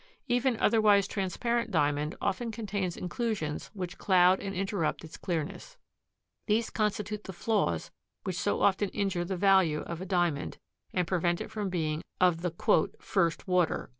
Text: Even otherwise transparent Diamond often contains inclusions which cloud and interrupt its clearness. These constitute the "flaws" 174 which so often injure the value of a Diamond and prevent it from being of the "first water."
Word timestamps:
Even 0.27 0.57
otherwise 0.57 1.07
transparent 1.07 1.69
Diamond 1.69 2.15
often 2.19 2.49
contains 2.49 2.97
inclusions 2.97 3.69
which 3.75 3.99
cloud 3.99 4.39
and 4.39 4.55
interrupt 4.55 5.03
its 5.03 5.15
clearness. 5.15 5.77
These 6.47 6.71
constitute 6.71 7.25
the 7.25 7.33
"flaws" 7.33 7.91
174 8.23 8.23
which 8.23 8.35
so 8.39 8.61
often 8.65 8.89
injure 8.99 9.25
the 9.25 9.37
value 9.37 9.81
of 9.81 10.01
a 10.01 10.07
Diamond 10.07 10.57
and 10.91 11.05
prevent 11.05 11.39
it 11.39 11.51
from 11.51 11.69
being 11.69 12.01
of 12.19 12.41
the 12.41 12.51
"first 12.99 13.47
water." 13.47 13.89